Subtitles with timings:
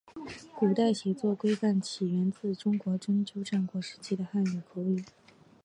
[0.55, 5.05] 古代写作规范起源自中国春秋战国时期的汉语口语。